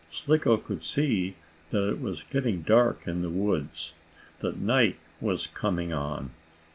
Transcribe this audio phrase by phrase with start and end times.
[0.09, 1.35] Slicko could see
[1.69, 3.93] that it was getting dark in the woods;
[4.39, 6.31] that night was coming on.